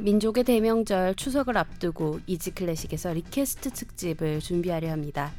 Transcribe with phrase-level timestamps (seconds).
[0.00, 5.30] 민족의 대명절 추석을 앞두고 이지클래식에서 request 특집을 준비하려 합니다.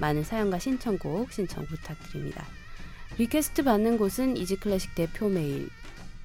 [0.00, 2.44] 많은 사연과 신청곡 신청 부탁드립니다.
[3.18, 5.68] request 받는 곳은 이지클래식 대표 메일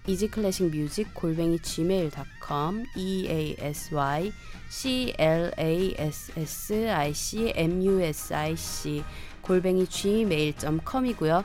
[0.07, 4.31] 이지클래식 music 골뱅이 gmail.com e a s y
[4.69, 9.03] c l a s s i c m u s i c
[9.41, 11.43] 골뱅이 gmail.com이고요.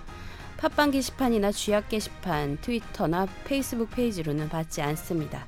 [0.57, 5.47] 팟빵 게시판이나 쥐약 게시판, 트위터나 페이스북 페이지로는 받지 않습니다.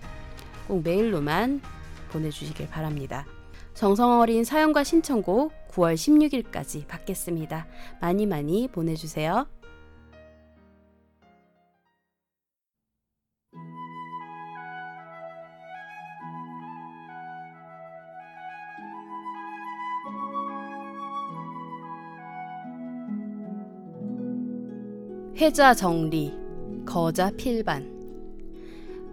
[0.67, 1.61] 꼭 메일로만
[2.11, 3.27] 보내주시길 바랍니다.
[3.75, 7.67] 정성 어린 사연과 신청곡 9월 16일까지 받겠습니다.
[8.01, 9.47] 많이 많이 보내주세요.
[25.37, 26.33] 회자 정리,
[26.87, 27.96] 거자 필반.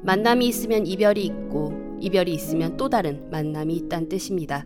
[0.03, 4.65] 만남이 있으면 이별이 있고, 이별이 있으면 또 다른 만남이 있단 뜻입니다.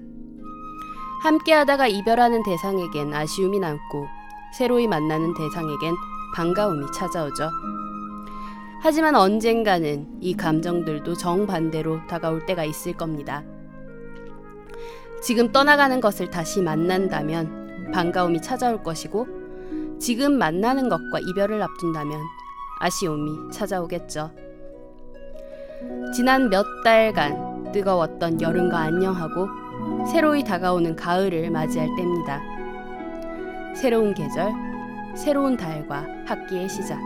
[1.22, 4.08] 함께 하다가 이별하는 대상에겐 아쉬움이 남고,
[4.58, 5.94] 새로이 만나는 대상에겐
[6.36, 7.52] 반가움이 찾아오죠.
[8.82, 13.44] 하지만 언젠가는 이 감정들도 정반대로 다가올 때가 있을 겁니다.
[15.22, 19.28] 지금 떠나가는 것을 다시 만난다면 반가움이 찾아올 것이고,
[20.00, 22.22] 지금 만나는 것과 이별을 앞둔다면
[22.80, 24.47] 아쉬움이 찾아오겠죠.
[26.14, 29.48] 지난 몇 달간 뜨거웠던 여름과 안녕하고
[30.12, 32.42] 새로이 다가오는 가을을 맞이할 때입니다.
[33.76, 34.52] 새로운 계절,
[35.16, 37.00] 새로운 달과 학기의 시작.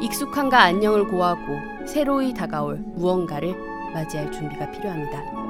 [0.00, 3.54] 익숙함과 안녕을 고하고 새로이 다가올 무언가를
[3.92, 5.41] 맞이할 준비가 필요합니다.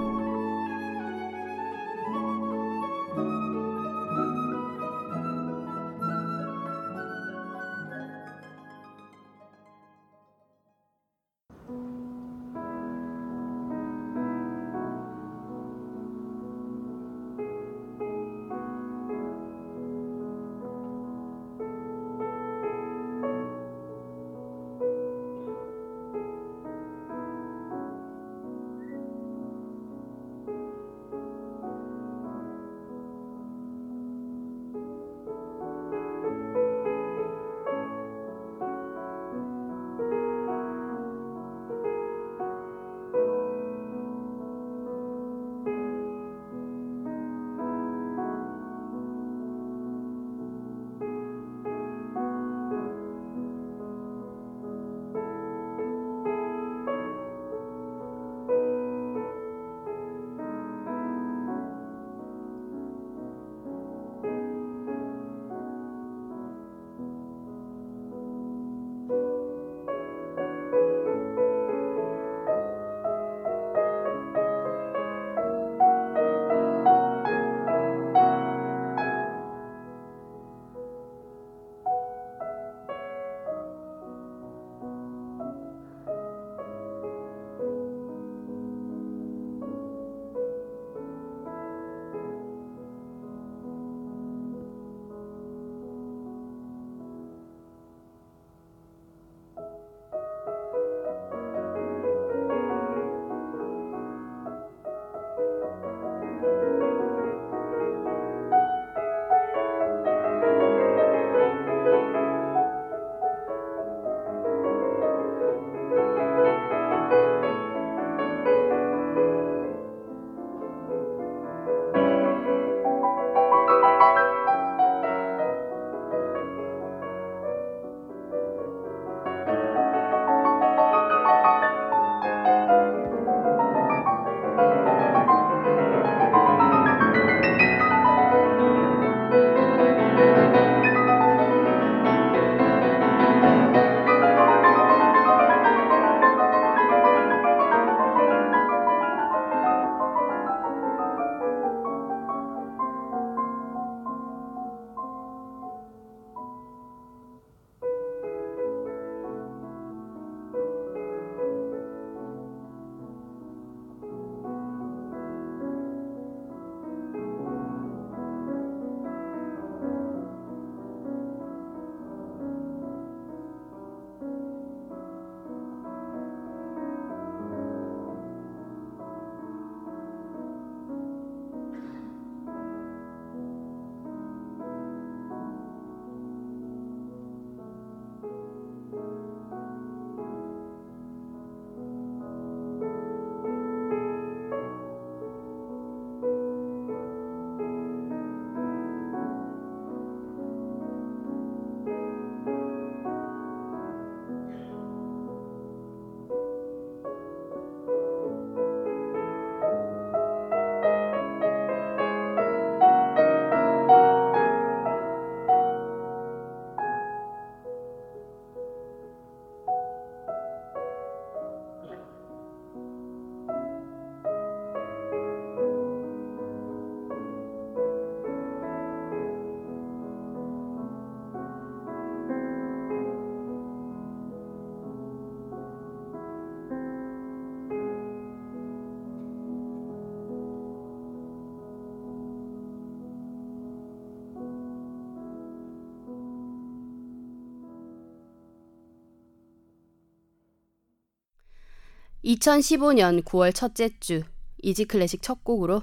[252.24, 254.22] 2015년 9월 첫째 주
[254.62, 255.82] 이지 클래식 첫 곡으로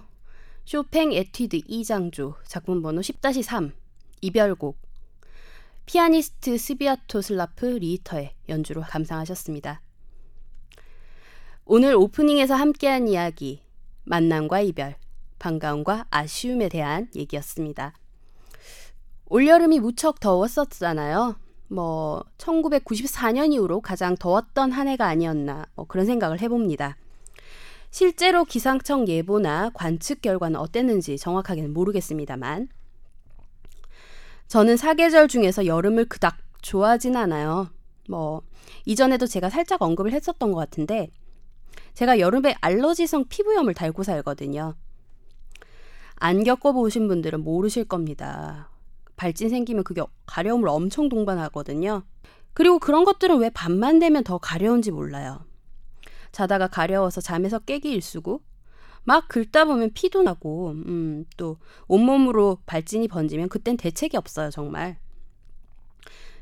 [0.63, 3.73] 쇼팽 에튜드 E장조 작품 번호 10-3
[4.21, 4.77] 이별곡
[5.85, 9.81] 피아니스트 스비아토슬라프 리히터의 연주로 감상하셨습니다.
[11.65, 13.61] 오늘 오프닝에서 함께한 이야기
[14.05, 14.95] 만남과 이별,
[15.39, 17.93] 반가움과 아쉬움에 대한 얘기였습니다.
[19.25, 21.35] 올여름이 무척 더웠었잖아요.
[21.69, 26.97] 뭐 1994년 이후로 가장 더웠던 한 해가 아니었나 뭐 그런 생각을 해봅니다.
[27.91, 32.67] 실제로 기상청 예보나 관측 결과는 어땠는지 정확하게는 모르겠습니다만
[34.47, 37.69] 저는 사계절 중에서 여름을 그닥 좋아하진 않아요.
[38.09, 38.41] 뭐
[38.85, 41.09] 이전에도 제가 살짝 언급을 했었던 것 같은데
[41.93, 44.75] 제가 여름에 알러지성 피부염을 달고 살거든요.
[46.15, 48.69] 안 겪어보신 분들은 모르실 겁니다.
[49.19, 52.03] 발진 생기면 그게 가려움을 엄청 동반하거든요.
[52.53, 55.43] 그리고 그런 것들은 왜 밤만 되면 더 가려운지 몰라요.
[56.31, 58.41] 자다가 가려워서 잠에서 깨기 일쑤고
[59.03, 61.57] 막 긁다 보면 피도 나고 음, 또
[61.89, 64.99] 온몸으로 발진이 번지면 그땐 대책이 없어요 정말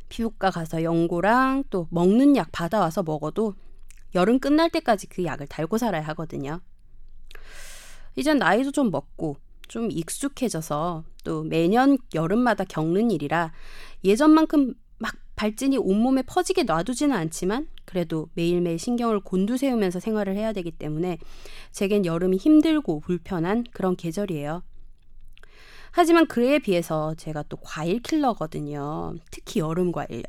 [0.09, 3.53] 피부과 가서 연고랑 또 먹는 약 받아와서 먹어도
[4.15, 6.59] 여름 끝날 때까지 그 약을 달고 살아야 하거든요
[8.15, 13.51] 이젠 나이도 좀 먹고 좀 익숙해져서 또 매년 여름마다 겪는 일이라
[14.03, 21.17] 예전만큼 막 발진이 온몸에 퍼지게 놔두지는 않지만 그래도 매일매일 신경을 곤두세우면서 생활을 해야 되기 때문에
[21.71, 24.63] 제겐 여름이 힘들고 불편한 그런 계절이에요.
[25.91, 29.15] 하지만 그에 비해서 제가 또 과일 킬러거든요.
[29.31, 30.23] 특히 여름 과일요.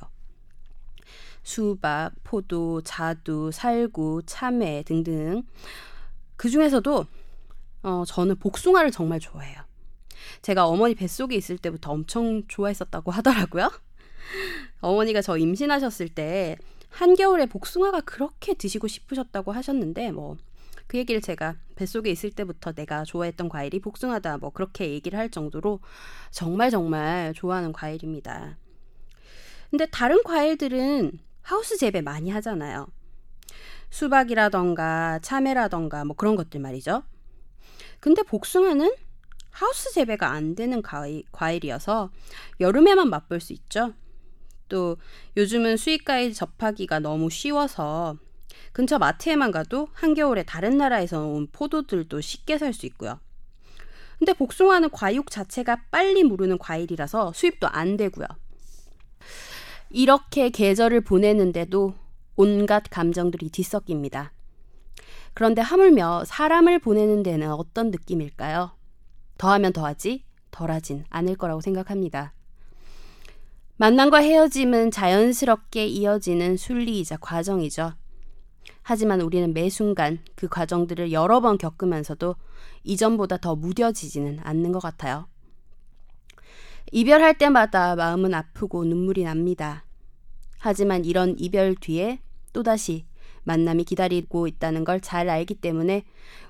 [1.42, 5.42] 수박, 포도, 자두, 살구, 참외 등등.
[6.36, 7.06] 그 중에서도
[7.82, 9.60] 어, 저는 복숭아를 정말 좋아해요.
[10.42, 13.70] 제가 어머니 뱃속에 있을 때부터 엄청 좋아했었다고 하더라고요.
[14.80, 16.56] 어머니가 저 임신하셨을 때
[16.90, 20.36] 한겨울에 복숭아가 그렇게 드시고 싶으셨다고 하셨는데 뭐
[20.88, 25.80] 그 얘기를 제가 뱃속에 있을 때부터 내가 좋아했던 과일이 복숭아다 뭐 그렇게 얘기를 할 정도로
[26.30, 28.56] 정말 정말 좋아하는 과일입니다.
[29.70, 32.88] 근데 다른 과일들은 하우스 재배 많이 하잖아요.
[33.90, 37.02] 수박이라던가 참외라던가 뭐 그런 것들 말이죠.
[38.00, 38.94] 근데 복숭아는
[39.50, 42.10] 하우스 재배가 안 되는 과일, 과일이어서
[42.60, 43.94] 여름에만 맛볼 수 있죠.
[44.68, 44.96] 또
[45.36, 48.16] 요즘은 수입과일 접하기가 너무 쉬워서
[48.72, 53.18] 근처 마트에만 가도 한겨울에 다른 나라에서 온 포도들도 쉽게 살 수 있고요.
[54.18, 58.26] 근데 복숭아는 과육 자체가 빨리 무르는 과일이라서 수입도 안 되고요.
[59.90, 61.94] 이렇게 계절을 보내는데도
[62.36, 64.32] 온갖 감정들이 뒤섞입니다.
[65.38, 68.72] 그런데 하물며 사람을 보내는 데는 어떤 느낌일까요?
[69.38, 72.32] 더하면 더하지, 덜하진 않을 거라고 생각합니다.
[73.76, 77.92] 만남과 헤어짐은 자연스럽게 이어지는 순리이자 과정이죠.
[78.82, 82.34] 하지만 우리는 매 순간 그 과정들을 여러 번 겪으면서도
[82.82, 85.28] 이전보다 더 무뎌지지는 않는 것 같아요.
[86.90, 89.84] 이별할 때마다 마음은 아프고 눈물이 납니다.
[90.58, 92.18] 하지만 이런 이별 뒤에
[92.52, 93.06] 또다시
[93.44, 96.04] 만남이 기다리고 있다는 걸 잘 알기 때문에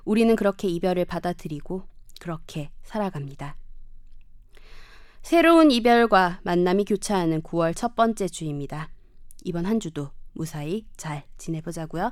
[0.05, 1.83] 우리는 그렇게 이별을 받아들이고
[2.19, 3.55] 그렇게 살아갑니다.
[5.21, 8.89] 새로운 이별과 만남이 교차하는 9월 첫 번째 주입니다.
[9.43, 12.11] 이번 한 주도 무사히 잘 지내보자고요.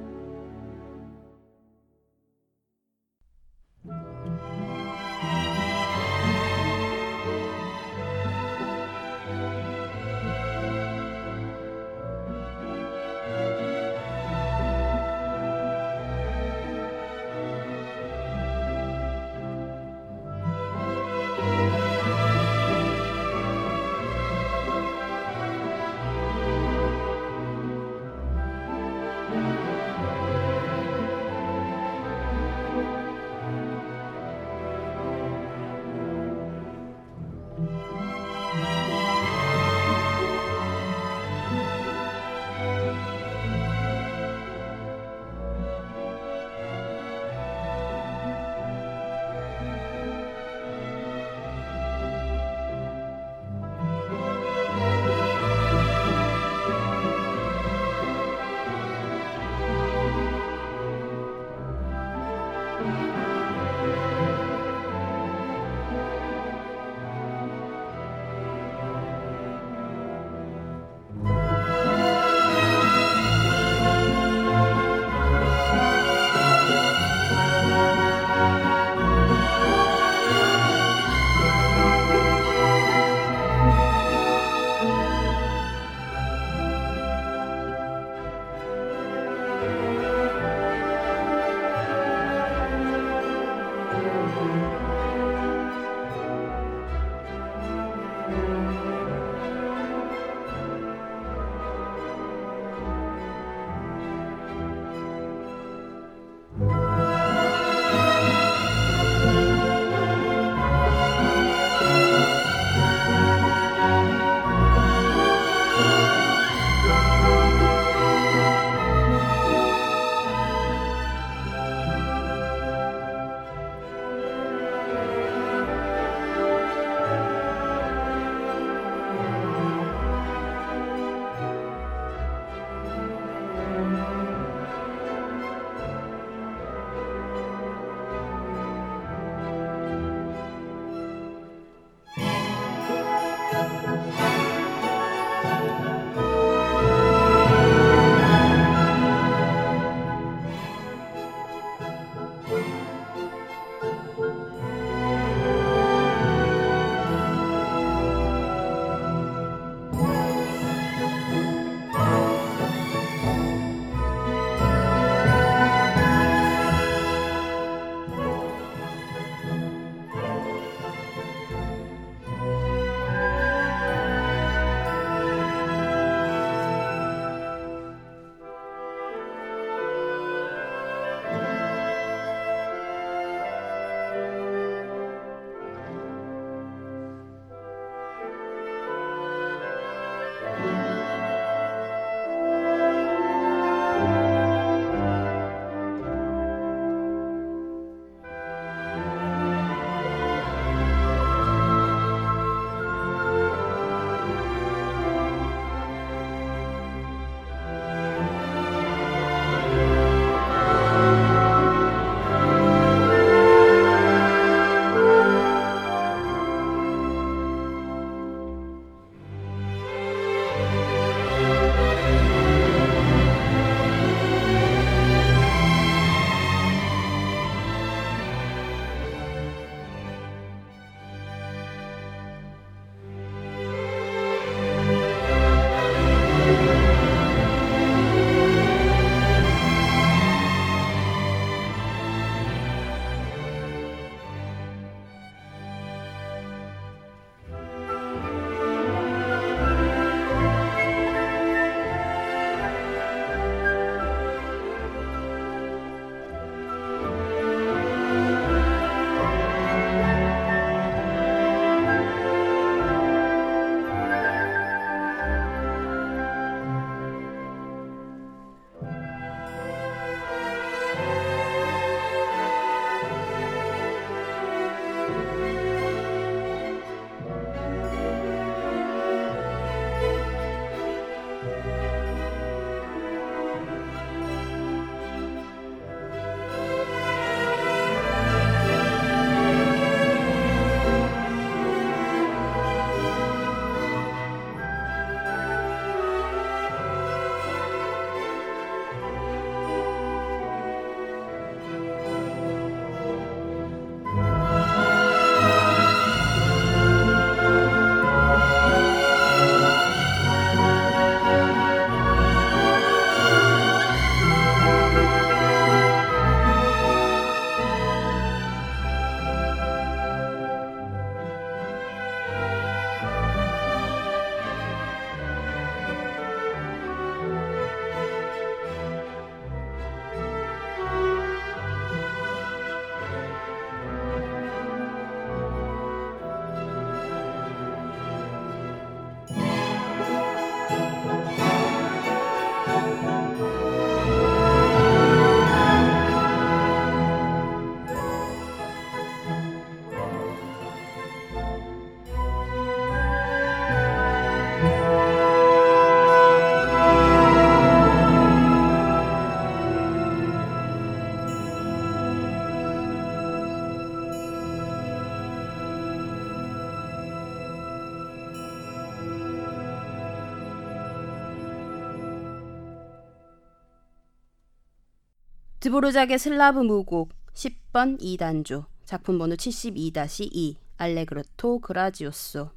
[375.71, 382.49] 드보르작의 슬라브 무곡 10번 E단조 작품 번호 72-2 알레그르토 그라지오소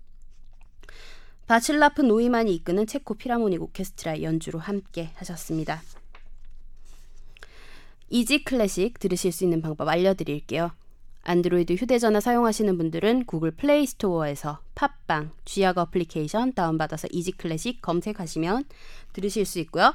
[1.46, 5.80] 바츨라프 노이만이 이끄는 체코 필하모닉 오케스트라 연주로 함께 하셨습니다.
[8.08, 10.72] Easy Classic 들으실 수 있는 방법 알려드릴게요.
[11.22, 18.64] 안드로이드 휴대전화 사용하시는 분들은 구글 플레이 스토어에서 팟빵, 쥐약 어플리케이션 다운받아서 Easy Classic 검색하시면
[19.12, 19.94] 들으실 수 있고요.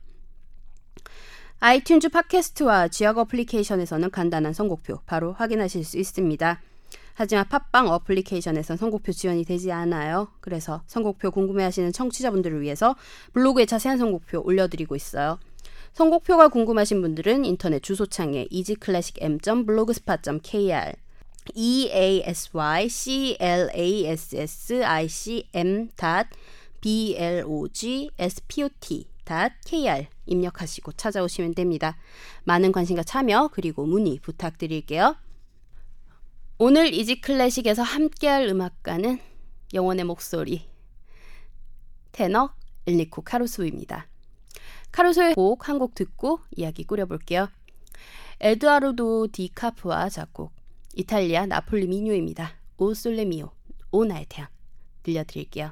[1.61, 6.59] 아이튠즈 팟캐스트와 쥐약 어플리케이션에서는 간단한 선곡표 바로 확인하실 수 있습니다.
[7.13, 10.29] 하지만 팟빵 어플리케이션에선 선곡표 지원이 되지 않아요.
[10.39, 12.95] 그래서 선곡표 궁금해하시는 청취자분들을 위해서
[13.33, 15.37] 블로그에 자세한 선곡표 올려드리고 있어요.
[15.93, 20.93] 선곡표가 궁금하신 분들은 인터넷 주소창에 easyclassicm.blogspot.kr
[21.53, 25.89] e a s y c l a s s i c m
[26.81, 29.10] b l o g s p o t
[29.65, 31.97] kr 입력하시고 찾아오시면 됩니다.
[32.43, 35.15] 많은 관심과 참여 그리고 문의 부탁드릴게요.
[36.57, 39.19] 오늘 이지 클래식에서 함께할 음악가는
[39.73, 40.69] 영혼의 목소리
[42.11, 42.53] 테너
[42.85, 44.07] 엘리코 카루소입니다.
[44.91, 47.49] 카루소의 곡 한 곡 듣고 이야기 꾸려볼게요.
[48.39, 50.51] 에드아르도 디카프와 작곡
[50.95, 52.57] 이탈리아 나폴리 미뉴입니다.
[52.77, 53.51] 오 솔레미오
[53.91, 54.49] 오 나의 태양
[55.03, 55.69] 들려드릴게요.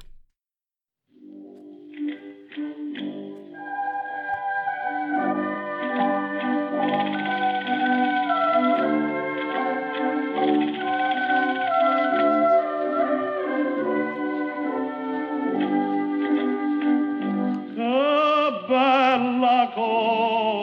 [19.76, 20.56] oh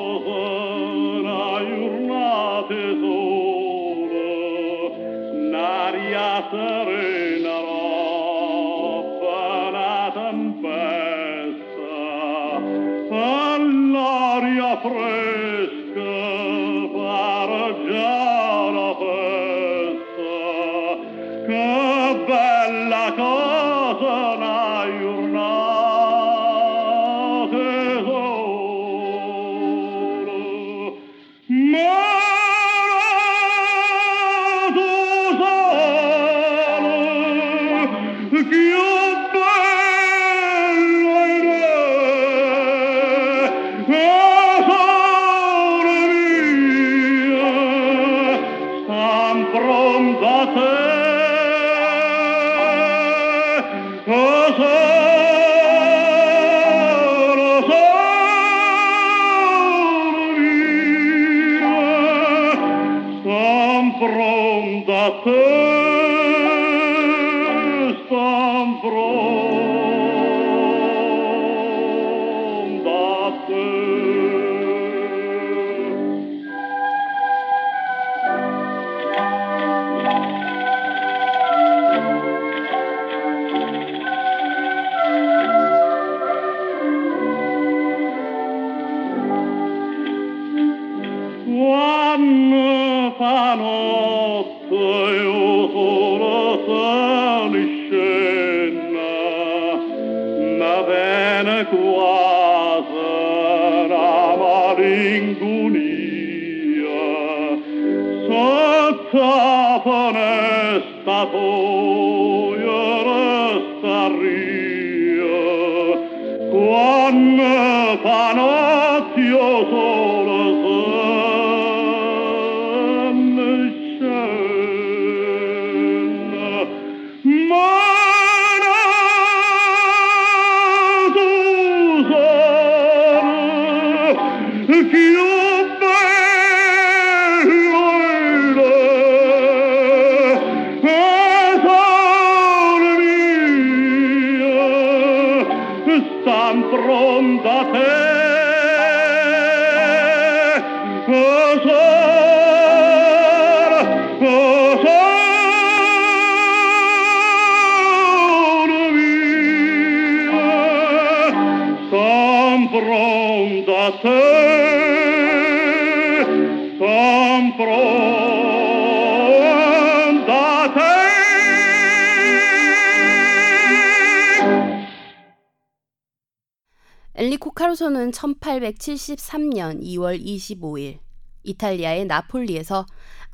[177.67, 180.99] 카루소는 1873년 2월 25일
[181.43, 182.85] 이탈리아의 나폴리에서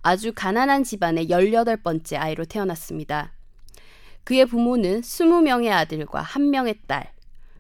[0.02, 3.32] 아주 가난한 집안의 18번째 아이로 태어났습니다.
[4.24, 7.14] 그의 부모는 20명의 아들과 1명의 딸,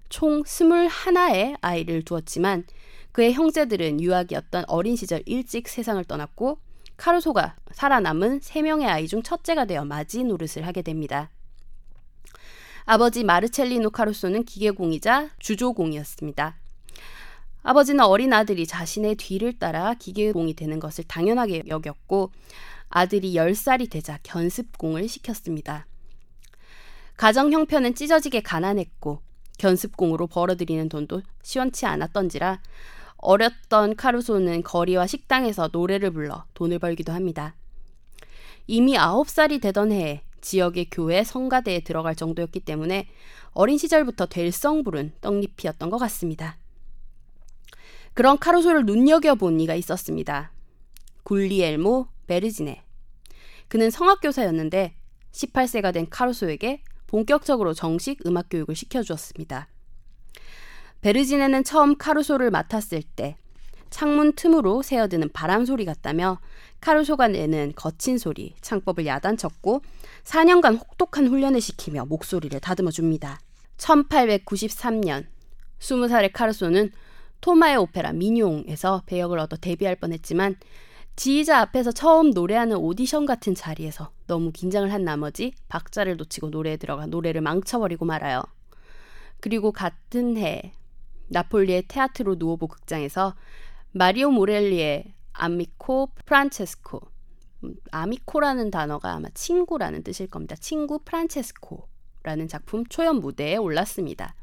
[0.10, 2.64] 총 21의 아이를 두었지만
[3.12, 6.58] 그의 형제들은 유학이었던 어린 시절 일찍 세상을 떠났고
[6.98, 11.30] 카루소가 살아남은 3명의 아이 중 첫째가 되어 마지 노릇을 하게 됩니다.
[12.86, 16.62] 아버지 마르첼리노 카루소는 기계공이자 주조공이었습니다.
[17.63, 22.32] 아버지는 어린 아들이 자신의 뒤를 따라 기계공이 되는 것을 당연하게 여겼고
[22.89, 25.88] 아들이 10살이 되자 견습공을 시켰습니다.
[27.15, 29.21] 가정 형편은 찢어지게 가난했고
[29.58, 32.60] 견습공으로 벌어들이는 돈도 시원치 않았던지라
[33.17, 37.56] 어렸던 카루소는 거리와 식당에서 노래를 불러 돈을 벌기도 합니다.
[38.67, 43.08] 이미 9살이 되던 해에 지역의 교회 성가대에 들어갈 정도였기 때문에
[43.52, 46.58] 어린 시절부터 될성 부른 떡잎이었던 것 같습니다.
[48.13, 50.52] 그런 카루소를 눈여겨본 이가 있었습니다.
[51.23, 52.84] 굴리엘모 베르지네.
[53.67, 54.95] 그는 성악교사였는데
[55.32, 59.67] 18세가 된 카루소에게 본격적으로 정식 음악 교육을 시켜주었습니다.
[61.02, 63.36] 베르지네는 처음 카루소를 맡았을 때
[63.89, 66.39] 창문 틈으로 새어드는 바람 소리 같다며
[66.82, 69.82] 카루소가 내는 거친 소리, 창법을 야단쳤고
[70.23, 73.39] 4년간 혹독한 훈련을 시키며 목소리를 다듬어 줍니다.
[73.78, 75.26] 1893년
[75.80, 76.91] 20살의 카루소는
[77.44, 80.56] 토마의 오페라 미뇽에서 배역을 얻어 데뷔할 뻔했지만
[81.18, 87.06] 지휘자 앞에서 처음 노래하는 오디션 같은 자리에서 너무 긴장을 한 나머지 박자를 놓치고 노래에 들어가
[87.06, 88.42] 노래를 망쳐버리고 말아요.
[89.42, 90.74] 그리고 같은 해
[91.28, 93.36] 나폴리의 테아트로 누오보 극장에서
[93.92, 97.02] 마리오 모렐리의 아미코 프란체스코
[97.66, 100.56] 음, amico라는 단어가 아마 친구라는 뜻일 겁니다.
[100.56, 104.34] 친구 프란체스코라는 작품 초연 무대에 올랐습니다.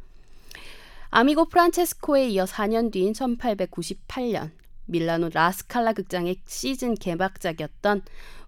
[1.12, 4.52] 아미고 프란체스코에 이어 4년 뒤인 1898년
[4.86, 8.02] 밀라노 라스칼라 극장의 시즌 개막작이었던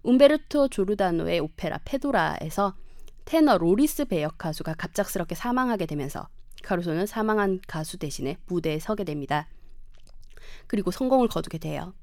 [0.05, 2.77] 움베르토 조르다노의 오페라 페도라에서
[3.25, 6.29] 테너 로리스 배역 가수가 갑작스럽게 사망하게 되면서
[6.63, 9.49] 카루소는 사망한 가수 대신에 무대에 서게 됩니다.
[10.69, 11.95] 그리고 성공을 거두게 돼요.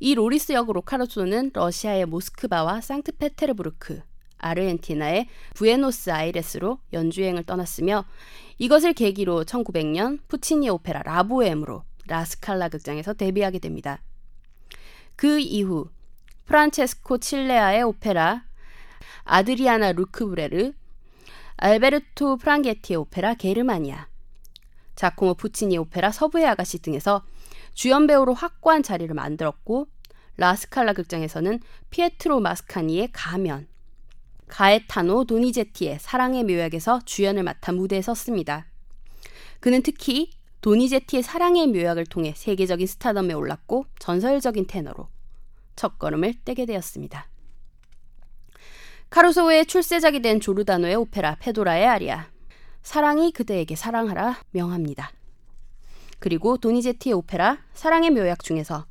[0.00, 4.00] 이 로리스 역으로 카루소는 러시아의 모스크바와 상트페테르부르크,
[4.42, 8.04] 아르헨티나의 부에노스아이레스로 연주여행을 떠났으며
[8.58, 14.02] 이것을 계기로 1900년 푸치니 오페라 라보엠으로 라스칼라 극장에서 데뷔하게 됩니다.
[15.16, 15.88] 그 이후
[16.44, 18.44] 프란체스코 칠레아의 오페라
[19.24, 20.72] 아드리아나 루크브레르,
[21.56, 24.08] 알베르토 프랑게티의 오페라 게르마니아,
[24.96, 27.24] 자코모 푸치니 오페라 서부의 아가씨 등에서
[27.74, 29.86] 주연 배우로 확고한 자리를 만들었고
[30.36, 33.68] 라스칼라 극장에서는 피에트로 마스카니의 가면,
[34.52, 38.66] 가에타노 도니제티의 사랑의 묘약에서 주연을 맡아 무대에 섰습니다.
[39.60, 45.08] 그는 특히 도니제티의 사랑의 묘약을 통해 세계적인 스타덤에 올랐고 전설적인 테너로
[45.76, 47.28] 첫걸음을 떼게 되었습니다.
[49.08, 52.28] 카루소의 출세작이 된 조르다노의 오페라 페도라의 아리아
[52.82, 55.12] 사랑이 그대에게 사랑하라 명합니다.
[56.18, 58.84] 그리고 도니제티의 오페라 사랑의 묘약 중에서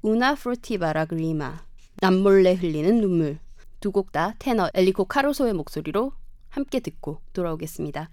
[0.00, 1.64] 우나 프루티바라 그리마
[2.00, 3.40] 남몰래 흘리는 눈물
[3.80, 6.12] 두 곡 다 테너 엘리코 카루소의 목소리로
[6.48, 8.10] 함께 듣고 돌아오겠습니다.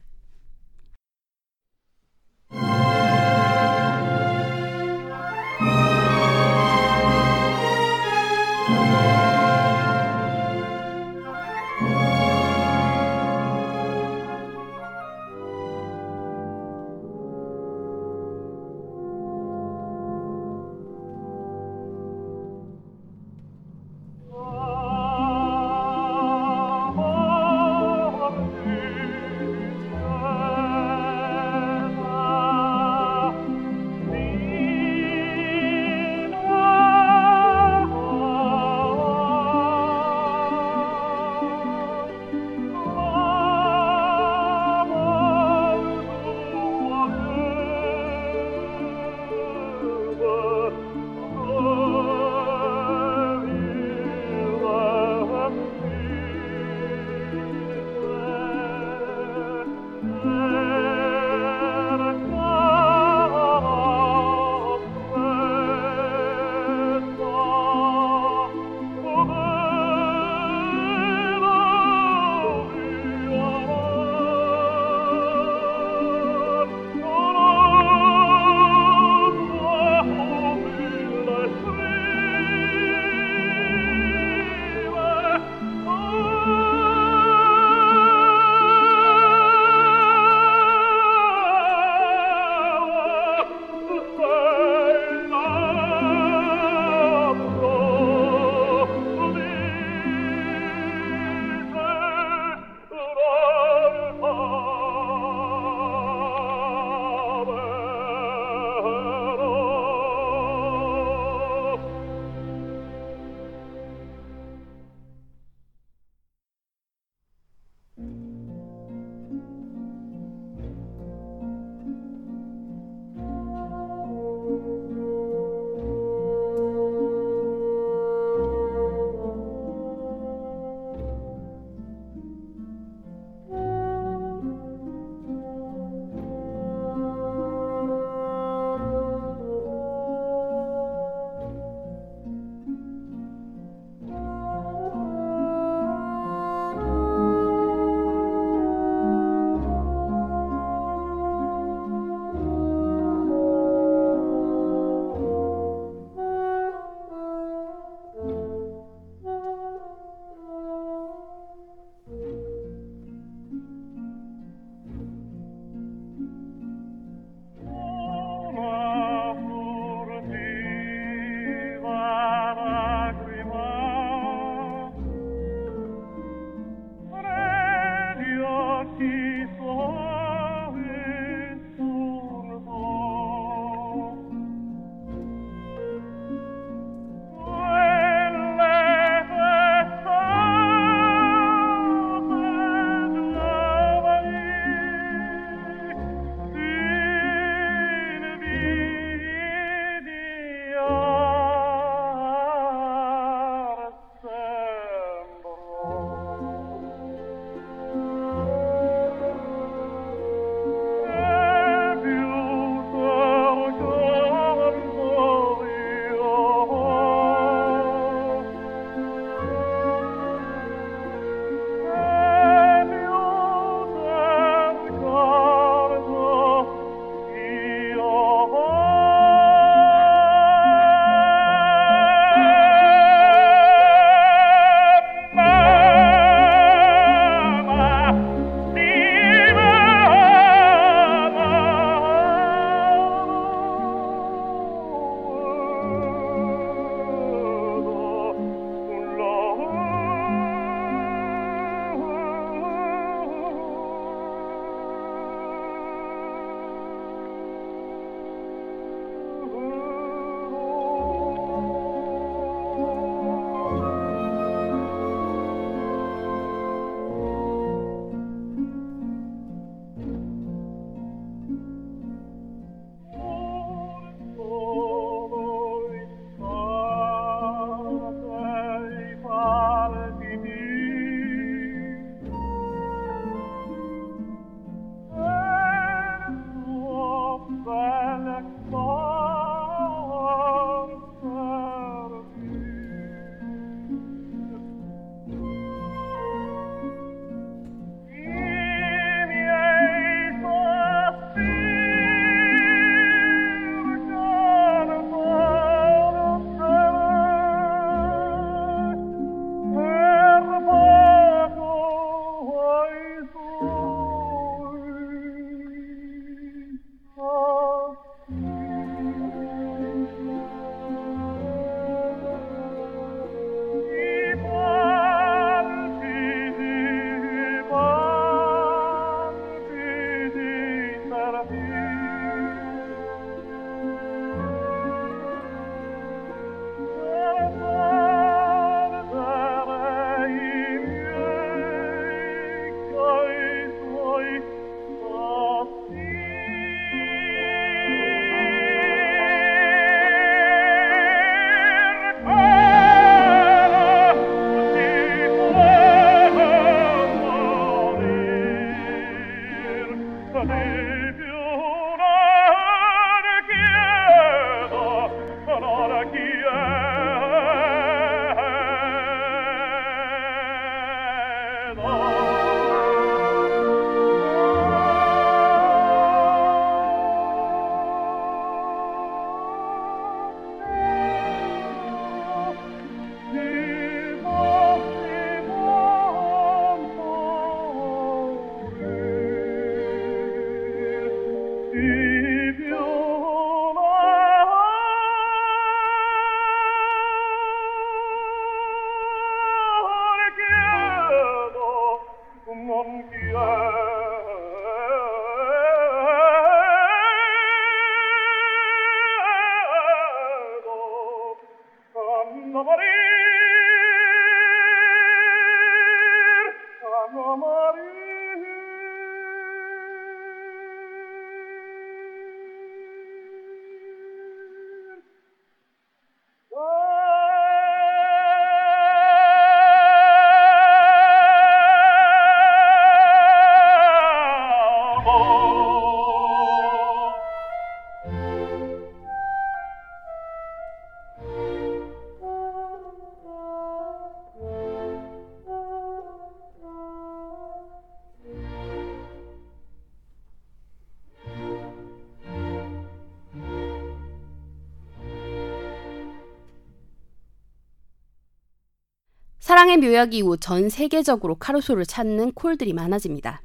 [459.65, 463.41] 사랑의 묘약 이후 전 세계적으로 카루소를 찾는 콜들이 많아집니다.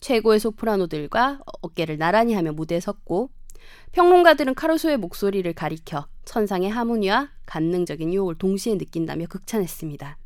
[0.00, 3.30] 최고의 소프라노들과 어깨를 나란히 하며 무대에 섰고
[3.92, 10.18] 평론가들은 카루소의 목소리를 가리켜 천상의 하모니와 간능적인 유혹을 동시에 느낀다며 극찬했습니다.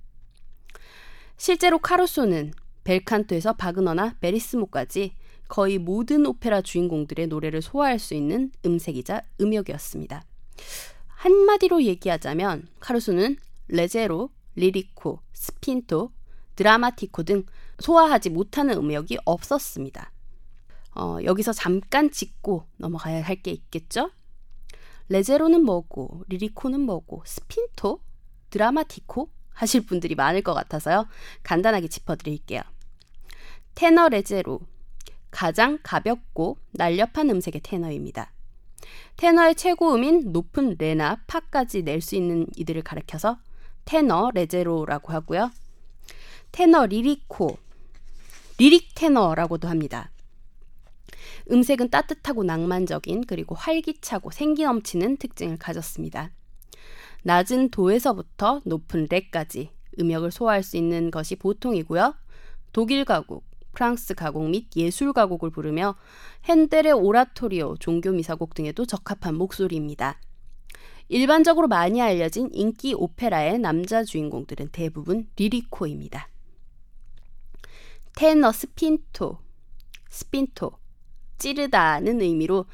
[1.36, 2.52] 실제로 카루소는
[2.84, 5.16] 벨칸토에서 바그너나 베리스모까지
[5.48, 10.24] 거의 모든 오페라 주인공들의 노래를 소화할 수 있는 음색이자 음역이었습니다.
[11.08, 13.36] 한마디로 얘기하자면 카루소는
[13.68, 16.12] leggero, lirico, spinto,
[16.56, 17.44] drammatico 등
[17.78, 20.12] 소화하지 못하는 음역이 없었습니다.
[20.94, 24.10] 어, 여기서 잠깐 짚고 넘어가야 할 게 있겠죠?
[25.08, 28.00] leggero는 뭐고, lirico는 뭐고, spinto,
[28.50, 31.06] drammatico 하실 분들이 많을 것 같아서요.
[31.42, 32.62] 간단하게 짚어드릴게요.
[33.74, 34.60] 테너 leggero,
[35.30, 38.32] 가장 가볍고 날렵한 음색의 테너입니다.
[39.16, 43.38] 테너의 최고 음인 높은 레나, 파까지 낼 수 있는 이들을 가리켜서
[43.84, 45.50] 테너 leggero라고 하고요.
[46.52, 47.58] 테너 lirico,
[48.58, 50.10] lyric 테너라고도 합니다.
[51.50, 56.30] 음색은 따뜻하고 낭만적인 그리고 활기차고 생기 넘치는 특징을 가졌습니다.
[57.24, 62.14] 낮은 도에서부터 높은 레까지 음역을 소화할 수 있는 것이 보통이고요.
[62.72, 65.96] 독일 가곡, 프랑스 가곡 및 예술 가곡을 부르며
[66.44, 70.18] 헨델의 오라토리오, 종교 미사곡 등에도 적합한 목소리입니다.
[71.08, 76.28] 일반적으로 많이 알려진 인기 오페라의 남자 주인공들은 대부분 lirico입니다.
[78.14, 79.38] 테너 spinto,
[80.08, 80.72] spinto,
[81.38, 82.66] 찌르다는 의미로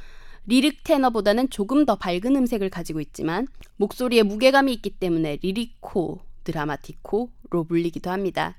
[0.46, 8.10] lyric 테너보다는 조금 더 밝은 음색을 가지고 있지만 목소리에 무게감이 있기 때문에 lirico, drammatico로 불리기도
[8.10, 8.56] 합니다.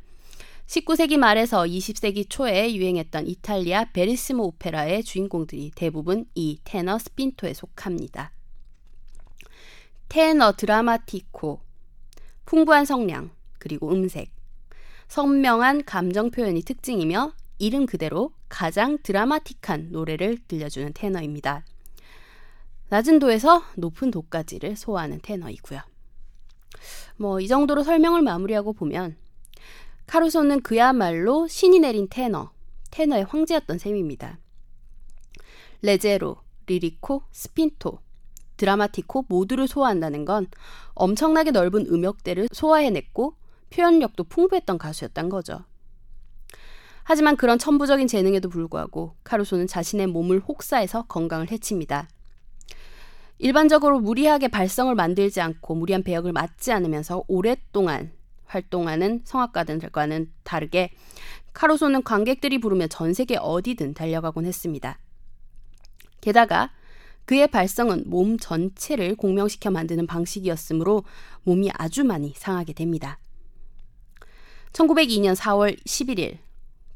[0.68, 8.32] 19세기 말에서 20세기 초에 유행했던 이탈리아 베리스모 오페라의 주인공들이 대부분 이 테너 스핀토에 속합니다.
[10.10, 11.62] 테너 드라마티코,
[12.46, 13.30] 풍부한 성량,
[13.60, 14.32] 그리고 음색,
[15.08, 21.64] 선명한 감정 표현이 특징이며 이름 그대로 가장 드라마틱한 노래를 들려주는 테너입니다.
[22.90, 25.80] 낮은 도에서 높은 도까지를 소화하는 테너이고요.
[27.18, 29.16] 뭐 이 정도로 설명을 마무리하고 보면
[30.08, 32.52] 카루소는 그야말로 신이 내린 테너,
[32.90, 34.40] 테너의 황제였던 셈입니다.
[35.84, 38.00] 레제로, 리리코, 스핀토,
[38.60, 40.46] 드라마티코 모두를 소화한다는 건
[40.94, 43.34] 엄청나게 넓은 음역대를 소화해냈고
[43.72, 45.64] 표현력도 풍부했던 가수였단 거죠.
[47.04, 52.08] 하지만 그런 천부적인 재능에도 불구하고 카루소는 자신의 몸을 혹사해서 건강을 해칩니다.
[53.40, 58.12] 일반적으로 무리하게 발성을 만들지 않고 무리한 배역을 맡지 않으면서 오랫동안
[58.46, 60.92] 활동하는 성악가들과는 다르게
[61.54, 65.00] 카루소는 관객들이 부르면 전 세계 어디든 달려가곤 했습니다.
[66.22, 66.72] 게다가
[67.30, 71.04] 그의 발성은 몸 전체를 공명시켜 만드는 방식이었으므로
[71.44, 73.20] 몸이 아주 많이 상하게 됩니다.
[74.74, 76.40] 1902년 4월 11일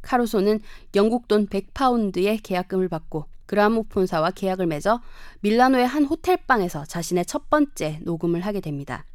[0.02, 0.62] 카루소는
[0.96, 5.04] 영국 돈 100파운드의 계약금을 받고 그라모폰사와 계약을 맺어
[5.42, 9.06] 밀라노의 한 호텔방에서 자신의 첫 번째 녹음을 하게 됩니다.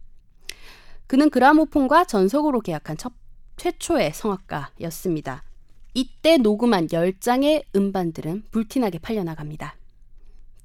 [1.08, 3.12] 그는 그라모폰과 전속으로 계약한 첫,
[3.56, 5.42] 최초의 성악가였습니다.
[5.94, 9.77] 이때 녹음한 10장의 음반들은 불티나게 팔려나갑니다.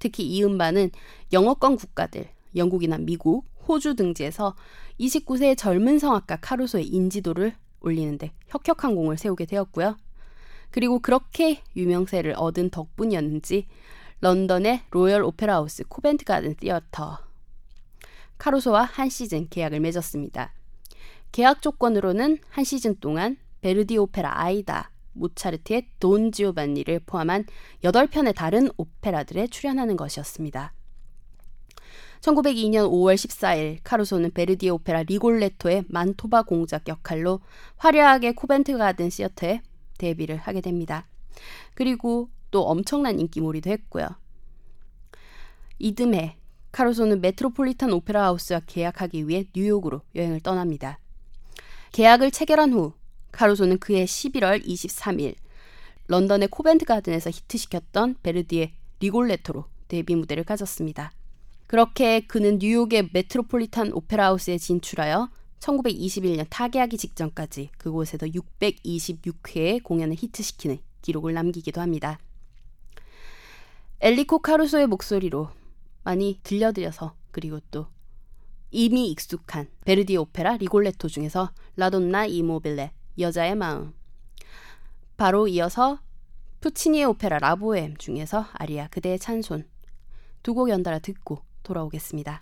[0.04, 0.92] 특히 이 음반은
[1.32, 2.28] 영어권 국가들,
[2.58, 4.54] 영국이나 미국, 호주 등지에서
[5.00, 9.96] 29세의 젊은 성악가 카루소의 인지도를 올리는데 혁혁한 공을 세우게 되었고요.
[10.72, 13.68] 그리고 그렇게 유명세를 얻은 덕분이었는지
[14.20, 17.20] 런던의 로열 오페라 하우스 코벤트 가든 티어터
[18.40, 20.54] 카루소와 한 시즌 계약을 맺었습니다.
[21.32, 27.46] 계약 조건으로는 한 시즌 동안 베르디 오페라 아이다, 모차르트의 돈 지오반니를 포함한
[27.84, 30.74] 8편의 다른 오페라들에 출연하는 것이었습니다.
[32.22, 37.42] 1902년 5월 14일 카루소는 베르디의 오페라 리골레토의 만토바 공작 역할로
[37.78, 39.62] 화려하게 코벤트 가든 시어터에
[39.98, 41.08] 데뷔를 하게 됩니다.
[41.74, 44.08] 그리고 또 엄청난 인기몰이도 했고요.
[45.80, 46.38] 이듬해
[46.72, 51.00] 카루소는 메트로폴리탄 오페라 하우스와 계약하기 위해 뉴욕으로 여행을 떠납니다.
[51.92, 52.94] 계약을 체결한 후
[53.34, 55.36] 카루소는 그해 11월 23일
[56.08, 61.12] 런던의 코벤트 가든에서 히트시켰던 베르디의 리골레토로 데뷔 무대를 가졌습니다.
[61.68, 65.30] 그렇게 그는 뉴욕의 메트로폴리탄 오페라 하우스에 진출하여
[65.60, 72.20] 1921년 타계하기 직전까지 그곳에서 626회의 공연을 히트시키는 기록을 남기기도 합니다.
[74.02, 75.50] 엔리코 카루소의 목소리로
[76.04, 77.88] 많이 들려드려서 그리고 또
[78.70, 83.94] 이미 익숙한 베르디 오페라 리골레토 중에서 La donna è mobile 여자의 마음
[85.18, 86.00] 바로 이어서
[86.62, 89.68] 푸치니의 오페라 라보엠 중에서 아리아 그대의 찬 손
[90.42, 92.42] 두 곡 연달아 듣고 돌아오겠습니다.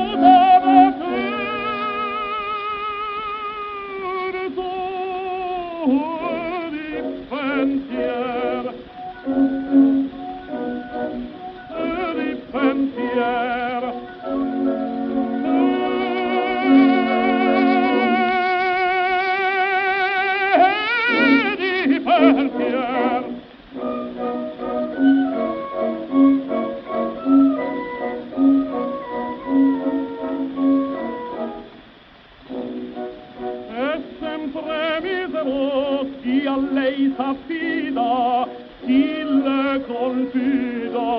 [36.51, 38.45] ja lei s'affida
[38.81, 41.11] Stille confuda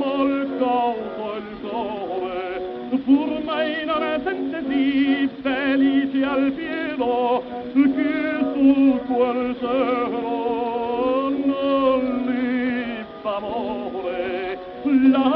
[0.00, 2.42] Molka og folkåre
[3.06, 7.20] For meg når jeg sendte dit Felici al fiedo
[7.74, 10.34] Kusu quel sero
[11.46, 14.58] Non li favore
[15.14, 15.28] La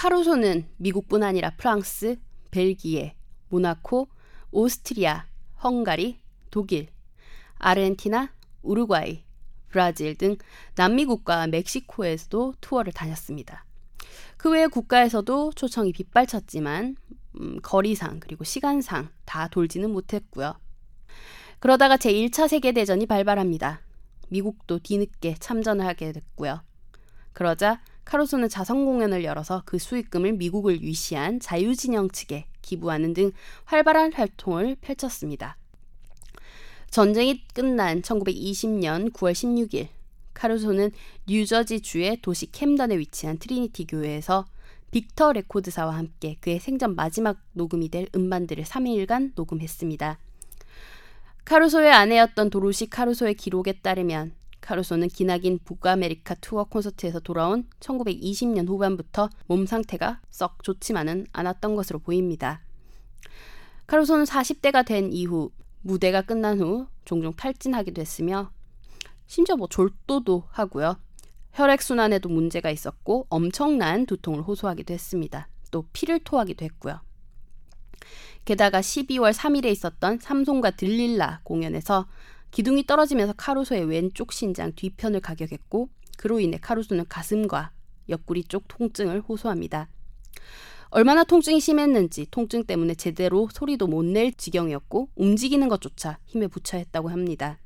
[0.00, 2.16] 카루소는 미국뿐 아니라 프랑스,
[2.50, 3.16] 벨기에,
[3.50, 4.08] 모나코,
[4.50, 5.26] 오스트리아,
[5.62, 6.18] 헝가리,
[6.50, 6.88] 독일,
[7.58, 8.32] 아르헨티나,
[8.62, 9.24] 우루과이,
[9.68, 10.38] 브라질 등
[10.74, 13.66] 남미 국가 멕시코에서도 투어를 다녔습니다.
[14.38, 16.96] 그 외의 국가에서도 초청이 빗발쳤지만
[17.38, 20.54] 음, 거리상 그리고 시간상 다 돌지는 못했고요.
[21.58, 23.82] 그러다가 제1차 세계대전이 발발합니다.
[24.30, 26.62] 미국도 뒤늦게 참전을 하게 됐고요.
[27.34, 33.30] 그러자 카루소는 자선 공연을 열어서 그 수익금을 미국을 위시한 자유진영 측에 기부하는 등
[33.66, 35.56] 활발한 활동을 펼쳤습니다.
[36.90, 39.86] 전쟁이 끝난 1920년 9월 16일
[40.34, 40.90] 카루소는
[41.28, 44.44] 뉴저지 주의 도시 캠던에 위치한 트리니티 교회에서
[44.90, 50.18] 빅터 레코드사와 함께 그의 생전 마지막 녹음이 될 음반들을 3일간 녹음했습니다.
[51.44, 59.66] 카루소의 아내였던 도로시 카루소의 기록에 따르면 카루소는 기나긴 북아메리카 투어 콘서트에서 돌아온 1920년 후반부터 몸
[59.66, 62.60] 상태가 썩 좋지만은 않았던 것으로 보입니다.
[63.86, 65.50] 카루소는 40대가 된 이후
[65.82, 68.52] 무대가 끝난 후 종종 탈진하기도 했으며
[69.26, 70.96] 심지어 뭐 졸도도 하고요.
[71.52, 75.48] 혈액순환에도 문제가 있었고 엄청난 두통을 호소하기도 했습니다.
[75.70, 77.00] 또 피를 토하기도 했고요.
[78.44, 82.06] 게다가 12월 3일에 있었던 삼손과 들릴라 공연에서
[82.50, 87.70] 기둥이 떨어지면서 카루소의 왼쪽 신장 뒤편을 가격했고 그로 인해 카루소는 가슴과
[88.08, 89.88] 옆구리 쪽 통증을 호소합니다.
[90.90, 97.58] 얼마나 통증이 심했는지 통증 때문에 제대로 소리도 못 낼 지경이었고 움직이는 것조차 힘에 부처했다고 합니다.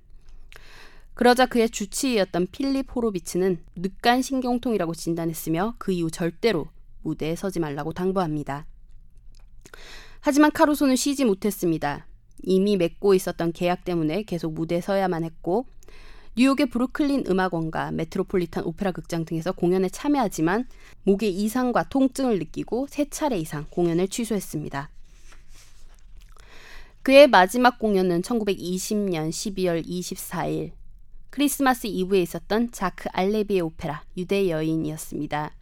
[1.14, 6.68] 그러자 그의 주치의였던 필립 호로비츠는 늑간 신경통이라고 진단했으며 그 이후 절대로
[7.02, 8.66] 무대에 서지 말라고 당부합니다.
[10.20, 12.06] 하지만 카루소는 쉬지 못했습니다.
[12.46, 15.66] 이미 맺고 있었던 계약 때문에 계속 무대에 서야만 했고
[16.36, 20.66] 뉴욕의 브루클린 음악원과 메트로폴리탄 오페라 극장 등에서 공연에 참여하지만
[21.04, 24.90] 목의 이상과 통증을 느끼고 세 차례 이상 공연을 취소했습니다.
[27.02, 30.72] 그의 마지막 공연은 1920년 12월 24일
[31.30, 35.54] 크리스마스 이브에 있었던 자크 알레비의 오페라 유대 여인이었습니다.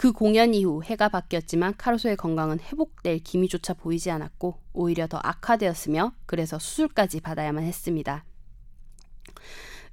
[0.00, 6.58] 그 공연 이후 해가 바뀌었지만 카루소의 건강은 회복될 기미조차 보이지 않았고 오히려 더 악화되었으며 그래서
[6.58, 8.24] 수술까지 받아야만 했습니다.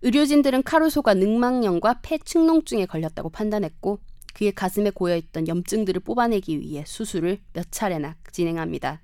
[0.03, 3.99] 의료진들은 카루소가 늑망염과 폐축농증에 걸렸다고 판단했고
[4.34, 9.01] 그의 가슴에 고여있던 염증들을 뽑아내기 위해 수술을 몇 차례나 진행합니다.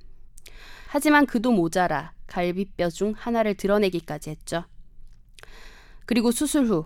[0.88, 4.64] 하지만 그도 모자라 갈비뼈 중 하나를 드러내기까지 했죠.
[6.06, 6.86] 그리고 수술 후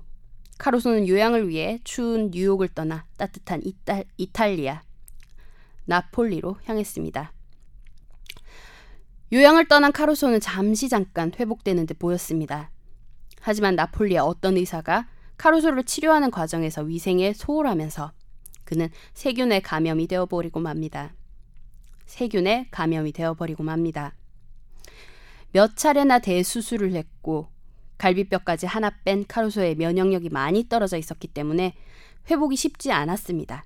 [0.68, 4.82] 카루소는 요양을 위해 추운 뉴욕을 떠나 따뜻한 이탈, 이탈리아
[5.86, 7.32] 나폴리로 향했습니다.
[9.32, 12.70] 요양을 떠난 카루소는 잠시 잠깐 회복되는 듯 보였습니다.
[13.40, 15.08] 하지만 나폴리의 어떤 의사가
[15.38, 18.12] 카루소를 치료하는 과정에서 위생에 소홀하면서
[18.66, 21.14] 그는 세균에 감염이 되어버리고 맙니다.
[22.08, 24.16] 세균에 감염이 되어버리고 맙니다.
[25.54, 27.48] 몇 차례나 대수술을 했고
[27.98, 31.74] 갈비뼈까지 하나 뺀 카루소의 면역력이 많이 떨어져 있었기 때문에
[32.30, 33.66] 회복이 쉽지 않았습니다.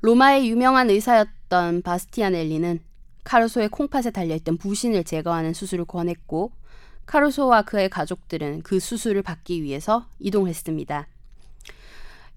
[0.00, 2.80] 로마의 유명한 의사였던 바스티아넬리는
[3.24, 6.52] 카루소의 콩팥에 달려있던 부신을 제거하는 수술을 권했고
[7.06, 11.06] 카루소와 그의 가족들은 그 수술을 받기 위해서 이동했습니다.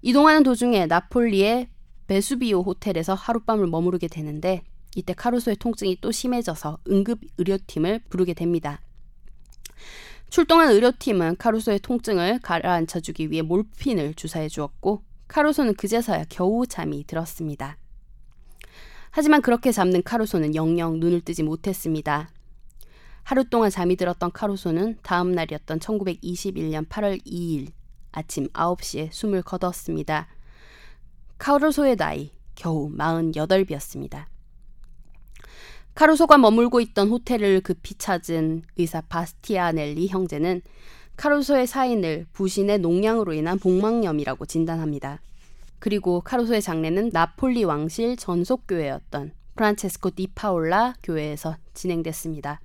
[0.02, 1.68] 이동하는 도중에 나폴리의
[2.06, 4.62] 베수비오 호텔에서 하룻밤을 머무르게 되는데
[4.94, 8.80] 이때 카루소의 통증이 또 심해져서 응급 의료팀을 부르게 됩니다.
[10.28, 17.78] 출동한 의료팀은 카루소의 통증을 가라앉혀 주기 위해 몰핀을 주사해 주었고 카루소는 그제서야 겨우 잠이 들었습니다.
[19.10, 22.30] 하지만 그렇게 잠든 카루소는 영영 눈을 뜨지 못했습니다.
[23.22, 27.72] 하루 동안 잠이 들었던 카루소는 다음 날이었던 1921년 8월 2일
[28.12, 30.28] 아침 9시에 숨을 거뒀습니다.
[31.38, 34.26] 카루소의 나이 겨우 48이었습니다.
[35.96, 40.60] 카루소가 머물고 있던 호텔을 급히 찾은 의사 바스티아넬리 형제는
[41.16, 45.22] 카루소의 사인을 부신의 농양으로 인한 복막염이라고 진단합니다.
[45.78, 52.60] 그리고 카루소의 장례는 나폴리 왕실 전속교회였던 프란체스코 디 파올라 교회에서 진행됐습니다.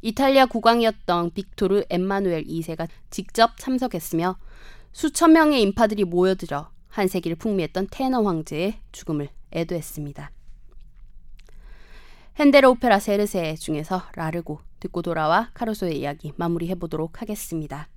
[0.00, 4.38] 이탈리아 국왕이었던 빅토르 엠마누엘 2세가 직접 참석했으며
[4.92, 10.30] 수천 명의 인파들이 모여들어 한 세기를 풍미했던 테너 황제의 죽음을 애도했습니다.
[12.40, 17.90] 핸델 오페라 세르세 중에서 라르고 듣고 돌아와 카루소의 이야기 마무리해 보도록 하겠습니다.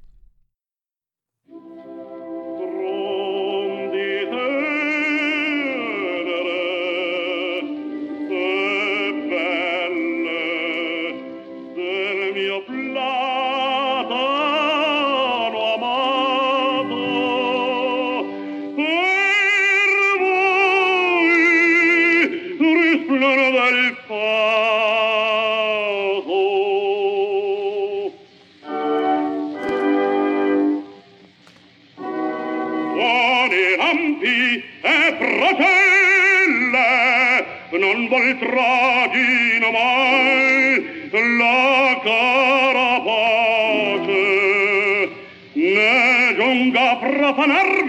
[47.36, 47.83] poner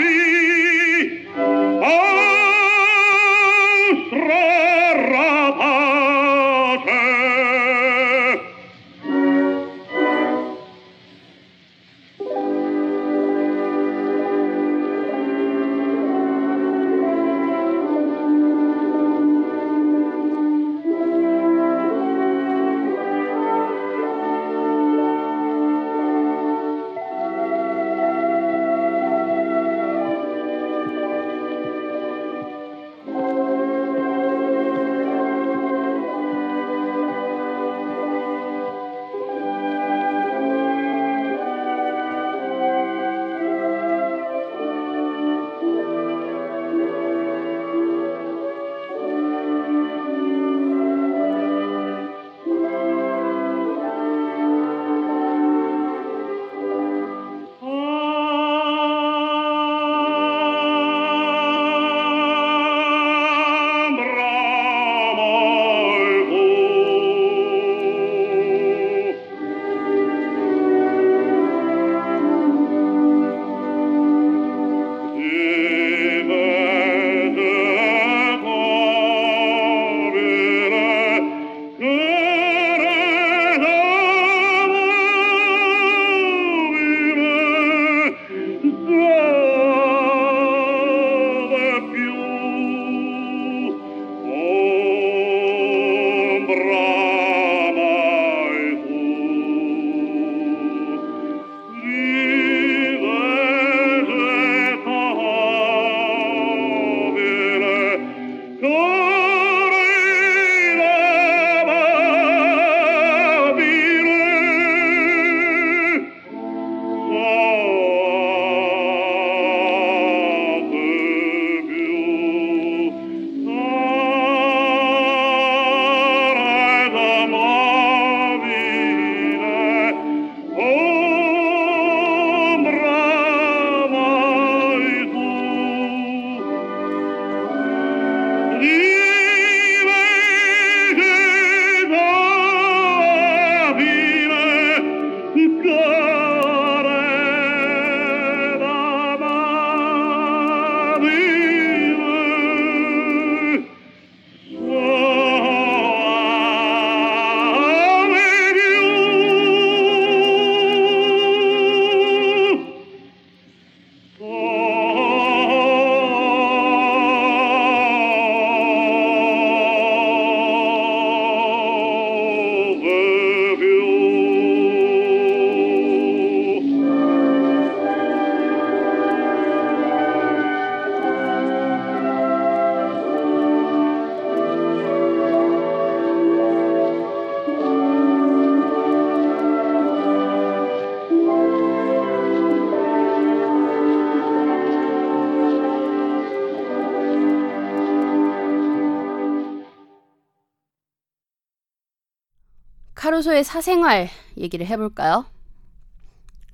[203.04, 205.26] 카루소의 사생활 얘기를 해볼까요?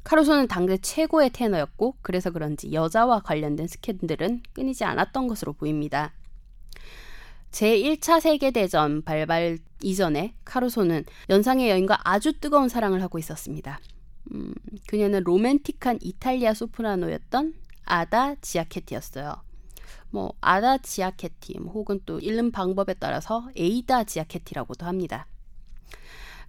[0.02, 6.12] 카루소는 당대 최고의 테너였고 그래서 그런지 여자와 관련된 스캔들은 끊이지 않았던 것으로 보입니다.
[7.52, 13.78] 제1차 세계대전 발발 이전에 카루소는 연상의 여인과 아주 뜨거운 사랑을 하고 있었습니다.
[14.32, 14.52] 음,
[14.88, 19.36] 그녀는 로맨틱한 이탈리아 소프라노였던 아다 지아케티였어요.
[20.10, 25.28] 뭐 아다 지아케티 뭐 혹은 또 읽는 방법에 따라서 에이다 지아케티라고도 합니다.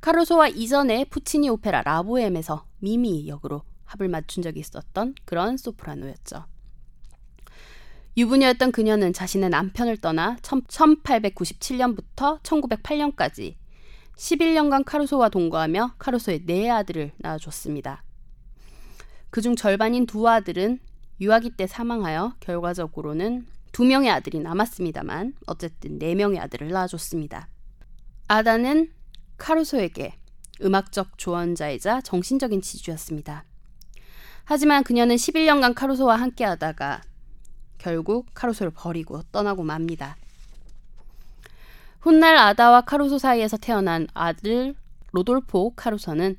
[0.02, 6.46] 카루소와 이전에 푸치니 오페라 라보엠에서 미미 역으로 합을 맞춘 적이 있었던 그런 소프라노였죠.
[8.18, 13.56] 유부녀였던 그녀는 자신의 남편을 떠나 1897년부터 1908년까지
[14.18, 18.04] 11년간 카루소와 동거하며 카루소의 네 아들을 낳아줬습니다.
[19.30, 20.80] 그중 절반인 두 아들은
[21.22, 27.48] 유아기 때 사망하여 결과적으로는 두 명의 아들이 남았습니다만 어쨌든 네 명의 아들을 낳아줬습니다.
[28.28, 28.92] 아다는
[29.42, 30.14] 카루소에게
[30.62, 33.44] 음악적 조언자이자 정신적인 지주였습니다.
[34.44, 37.02] 하지만 그녀는 11년간 카루소와 함께 하다가
[37.80, 40.16] 결국 카루소를 버리고 떠나고 맙니다.
[42.02, 44.76] 훗날 아다와 카루소 사이에서 태어난 아들
[45.12, 46.36] 로돌포 카루소는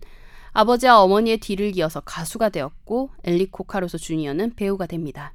[0.53, 5.35] 아버지와 어머니의 뒤를 이어서 가수가 되었고 엘리코 카루소 주니어는 배우가 됩니다.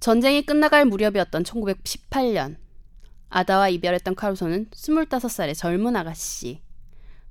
[0.00, 2.56] 전쟁이 끝나갈 무렵이었던 1918년
[3.30, 6.60] 아다와 이별했던 카루소는 25살의 젊은 아가씨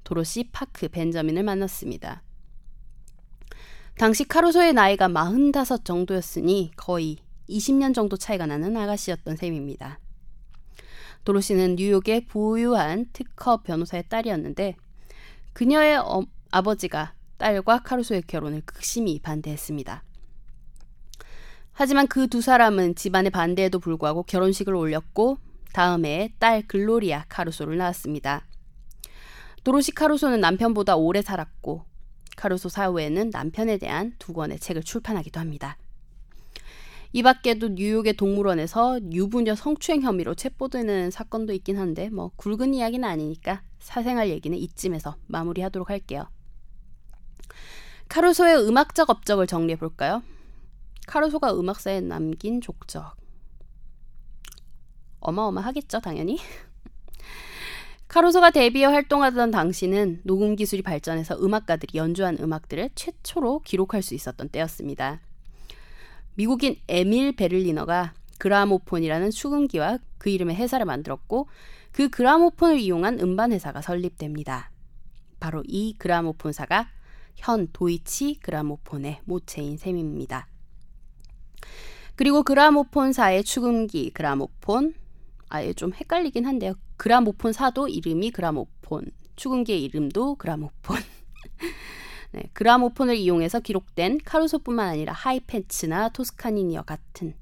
[0.03, 2.23] 도로시 파크 벤저민을 만났습니다.
[3.97, 7.17] 당시 카루소의 나이가 45 정도였으니 거의
[7.49, 9.99] 20년 정도 차이가 나는 아가씨였던 셈입니다.
[11.25, 14.77] 도로시는 뉴욕의 부유한 특허 변호사의 딸이었는데
[15.51, 20.03] 그녀의 어, 아버지가 딸과 카루소의 결혼을 극심히 반대했습니다.
[21.73, 25.37] 하지만 그 두 사람은 집안의 반대에도 불구하고 결혼식을 올렸고
[25.73, 28.45] 다음 해에 딸 글로리아 카루소를 낳았습니다.
[29.63, 31.85] 도로시 카루소는 남편보다 오래 살았고
[32.37, 35.77] 카루소 사후에는 남편에 대한 두 권의 책을 출판하기도 합니다.
[37.11, 43.63] 이 밖에도 뉴욕의 동물원에서 유부녀 성추행 혐의로 체포되는 사건도 있긴 한데 뭐 굵은 이야기는 아니니까
[43.79, 46.29] 사생활 얘기는 이쯤에서 마무리하도록 할게요.
[48.09, 50.23] 카루소의 음악적 업적을 정리해 볼까요?
[51.07, 53.18] 카루소가 음악사에 남긴 족적
[55.19, 56.39] 어마어마하겠죠, 당연히.
[58.07, 65.21] 카루소가 데뷔해 활동하던 당시는 녹음 기술이 발전해서 음악가들이 연주한 음악들을 최초로 기록할 수 있었던 때였습니다.
[66.33, 71.47] 미국인 에밀 베를리너가 그라모폰이라는 축음기와 그 이름의 회사를 만들었고
[71.91, 74.71] 그 그라모폰을 이용한 음반 회사가 설립됩니다.
[75.39, 76.89] 바로 이 그라모폰사가
[77.35, 80.47] 현 도이치 그라모폰의 모체인 셈입니다.
[82.15, 84.93] 그리고 그라모폰사의 축음기 그라모폰
[85.49, 86.73] 아예 좀 헷갈리긴 한데요.
[86.97, 90.97] 그라모폰 사도 이름이 그라모폰, 축음기의 이름도 그라모폰.
[92.31, 97.33] 네, 그라모폰을 이용해서 기록된 카루소뿐만 아니라 하이펜츠나 토스카니니와 같은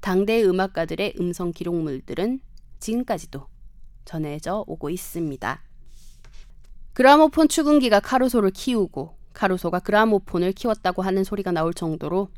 [0.00, 2.40] 당대의 음악가들의 음성 기록물들은
[2.78, 3.46] 지금까지도
[4.04, 5.62] 전해져 오고 있습니다.
[6.92, 12.28] 그라모폰 축음기가 카루소를 키우고 카루소가 그라모폰을 키웠다고 하는 소리가 나올 정도로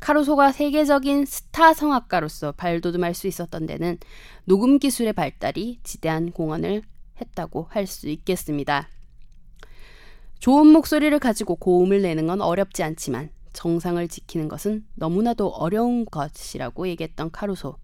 [0.00, 3.98] 카루소가 세계적인 스타 성악가로서 발돋움할 수 있었던 데는
[4.44, 6.82] 녹음 기술의 발달이 지대한 공헌을
[7.20, 8.88] 했다고 할 수 있겠습니다.
[10.38, 17.32] 좋은 목소리를 가지고 고음을 내는 건 어렵지 않지만 정상을 지키는 것은 너무나도 어려운 것이라고 얘기했던
[17.32, 17.76] 카루소.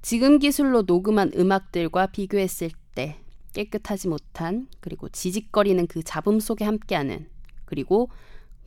[0.00, 3.18] 지금 기술로 녹음한 음악들과 비교했을 때
[3.52, 7.28] 깨끗하지 못한 그리고 지직거리는 그 잡음 속에 함께하는
[7.66, 8.08] 그리고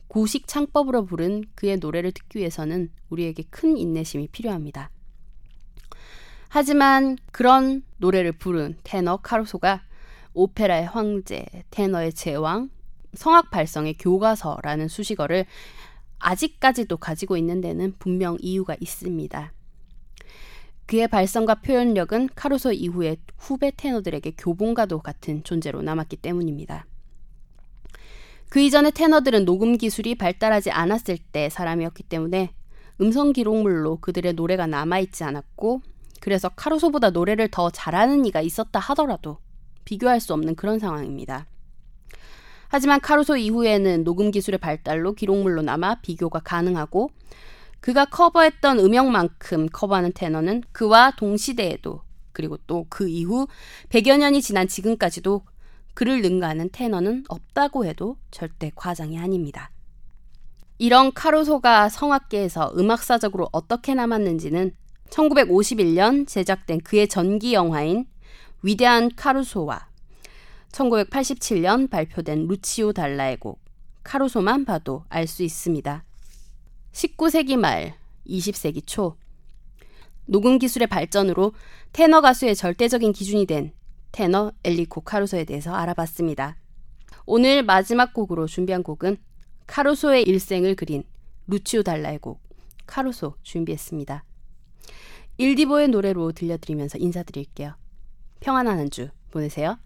[0.08, 4.90] 구식 창법으로 부른 그의 노래를 듣기 위해서는 우리에게 큰 인내심이 필요합니다.
[6.48, 9.82] 하지만 그런 노래를 부른 테너 카루소가
[10.32, 12.70] 오페라의 황제, 테너의 제왕,
[13.14, 15.44] 성악 발성의 교과서라는 수식어를
[16.18, 19.52] 아직까지도 가지고 있는 데는 분명 이유가 있습니다.
[20.86, 26.86] 그의 발성과 표현력은 카루소 이후의 후배 테너들에게 교본과도 같은 존재로 남았기 때문입니다.
[28.48, 32.54] 그 이전의 테너들은 녹음 기술이 발달하지 않았을 때 사람이었기 때문에
[33.00, 35.82] 음성 기록물로 그들의 노래가 남아있지 않았고
[36.20, 39.38] 그래서 카루소보다 노래를 더 잘하는 이가 있었다 하더라도
[39.84, 41.46] 비교할 수 없는 그런 상황입니다.
[42.68, 47.10] 하지만 카루소 이후에는 녹음 기술의 발달로 기록물로 남아 비교가 가능하고
[47.80, 53.46] 그가 커버했던 음역만큼 커버하는 테너는 그와 동시대에도 그리고 또 그 이후
[53.88, 55.42] 100여 년이 지난 지금까지도
[55.98, 59.72] 그를 능가하는 테너는 없다고 해도 절대 과장이 아닙니다.
[60.78, 64.76] 이런 카루소가 성악계에서 음악사적으로 어떻게 남았는지는
[65.10, 68.06] 1951년 제작된 그의 전기 영화인
[68.62, 69.88] 위대한 카루소와
[70.70, 73.60] 1987년 발표된 루치오 달라의 곡
[74.04, 76.04] 카루소만 봐도 알 수 있습니다.
[76.92, 79.16] 19세기 말, 20세기 초
[80.26, 81.54] 녹음 기술의 발전으로
[81.90, 83.72] 테너 가수의 절대적인 기준이 된
[84.12, 86.56] 테너 엘리 코 카루소에 대해서 알아봤습니다.
[87.26, 89.16] 오늘 마지막 곡으로 준비한 곡은
[89.66, 91.04] 카루소의 일생을 그린
[91.46, 92.40] 루치오 달라의 곡
[92.86, 94.24] 카루소 준비했습니다.
[95.36, 97.74] 일디보의 노래로 들려드리면서 인사드릴게요.
[98.40, 99.78] 평안한 한 주 보내세요.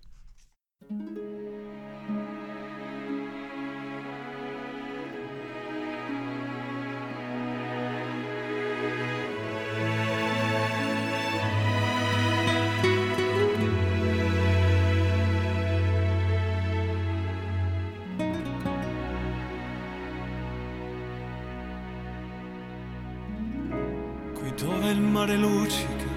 [25.22, 26.10] Mare luccica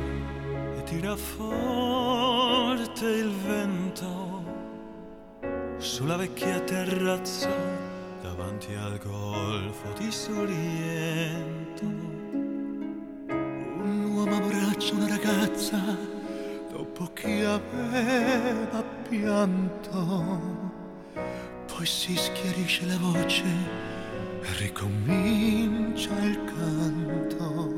[0.77, 4.43] e tira forte il vento
[5.77, 7.51] sulla vecchia terrazza
[8.23, 11.85] davanti al golfo di Sorrento.
[13.85, 15.79] Un uomo abbraccia una ragazza
[16.71, 20.63] dopo che aveva pianto.
[21.67, 23.43] Poi si schiarisce la voce
[24.41, 27.74] e ricomincia il canto.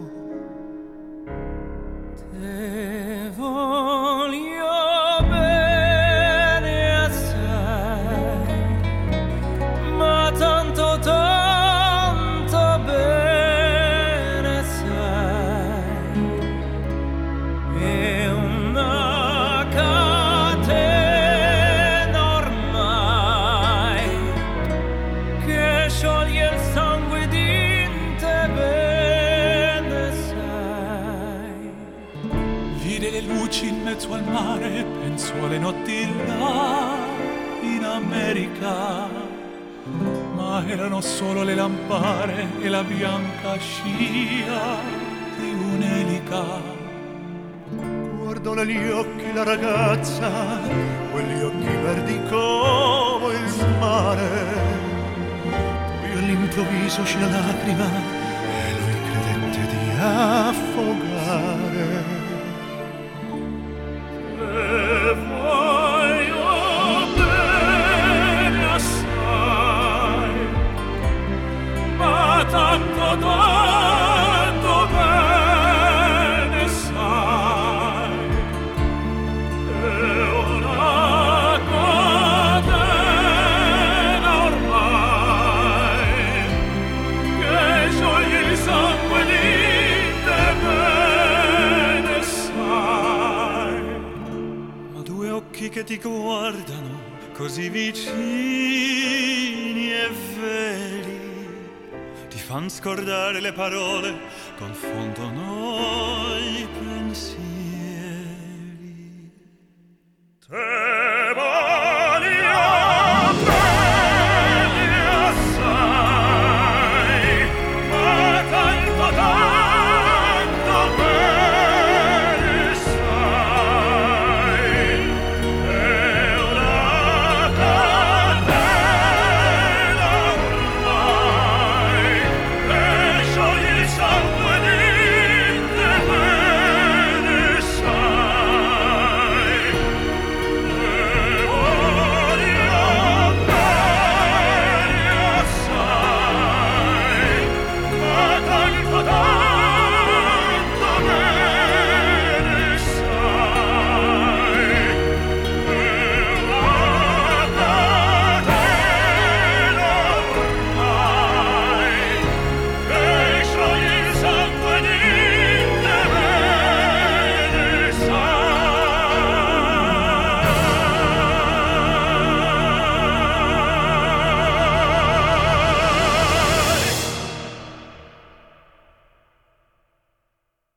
[103.42, 104.16] le parole
[104.58, 104.74] con